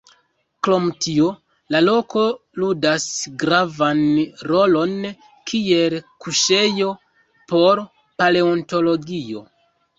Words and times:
Krom 0.67 0.85
tio, 1.05 1.27
la 1.75 1.81
loko 1.87 2.23
ludas 2.63 3.05
gravan 3.45 4.01
rolon 4.53 4.97
kiel 5.53 5.97
kuŝejo 6.27 6.91
por 7.55 7.87
paleontologio. 8.21 9.49